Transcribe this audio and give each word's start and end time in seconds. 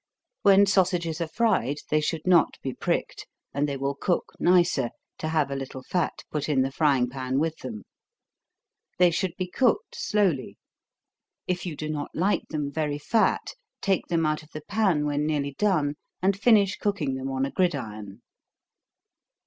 When 0.41 0.65
sausages 0.65 1.21
are 1.21 1.27
fried, 1.27 1.77
they 1.91 2.01
should 2.01 2.25
not 2.25 2.57
be 2.63 2.73
pricked, 2.73 3.27
and 3.53 3.69
they 3.69 3.77
will 3.77 3.93
cook 3.93 4.31
nicer, 4.39 4.89
to 5.19 5.27
have 5.27 5.51
a 5.51 5.55
little 5.55 5.83
fat 5.83 6.23
put 6.31 6.49
in 6.49 6.63
the 6.63 6.71
frying 6.71 7.07
pan 7.07 7.37
with 7.37 7.57
them. 7.59 7.83
They 8.97 9.11
should 9.11 9.35
be 9.37 9.45
cooked 9.47 9.93
slowly. 9.93 10.57
If 11.45 11.67
you 11.67 11.75
do 11.75 11.87
not 11.87 12.09
like 12.15 12.47
them 12.49 12.71
very 12.71 12.97
fat, 12.97 13.53
take 13.79 14.07
them 14.07 14.25
out 14.25 14.41
of 14.41 14.49
the 14.53 14.61
pan 14.61 15.05
when 15.05 15.23
nearly 15.27 15.53
done, 15.59 15.97
and 16.19 16.35
finish 16.35 16.77
cooking 16.77 17.13
them 17.13 17.29
on 17.29 17.45
a 17.45 17.51
gridiron. 17.51 18.23